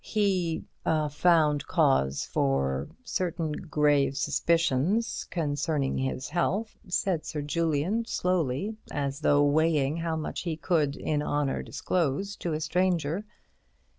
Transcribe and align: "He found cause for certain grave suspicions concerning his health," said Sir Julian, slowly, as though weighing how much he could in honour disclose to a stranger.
"He 0.03 0.65
found 1.19 1.67
cause 1.67 2.25
for 2.25 2.87
certain 3.03 3.51
grave 3.51 4.17
suspicions 4.17 5.25
concerning 5.29 5.99
his 5.99 6.29
health," 6.29 6.75
said 6.87 7.23
Sir 7.23 7.43
Julian, 7.43 8.05
slowly, 8.05 8.77
as 8.89 9.19
though 9.19 9.43
weighing 9.43 9.97
how 9.97 10.15
much 10.15 10.41
he 10.41 10.57
could 10.57 10.95
in 10.95 11.21
honour 11.21 11.61
disclose 11.61 12.35
to 12.37 12.53
a 12.53 12.59
stranger. 12.59 13.25